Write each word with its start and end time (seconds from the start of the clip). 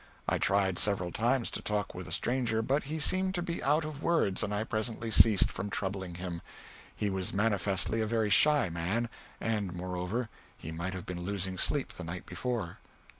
I 0.27 0.39
tried 0.39 0.79
several 0.79 1.11
times 1.11 1.51
to 1.51 1.61
talk 1.61 1.93
with 1.93 2.07
the 2.07 2.11
stranger, 2.11 2.63
but 2.63 2.85
he 2.85 2.97
seemed 2.97 3.35
to 3.35 3.43
be 3.43 3.61
out 3.61 3.85
of 3.85 4.01
words 4.01 4.41
and 4.41 4.51
I 4.51 4.63
presently 4.63 5.11
ceased 5.11 5.51
from 5.51 5.69
troubling 5.69 6.15
him. 6.15 6.41
He 6.95 7.11
was 7.11 7.31
manifestly 7.33 8.01
a 8.01 8.07
very 8.07 8.31
shy 8.31 8.67
man, 8.69 9.09
and, 9.39 9.73
moreover, 9.73 10.27
he 10.57 10.71
might 10.71 10.95
have 10.95 11.05
been 11.05 11.21
losing 11.21 11.55
sleep 11.55 11.93
the 11.93 12.03
night 12.03 12.25
before. 12.25 12.79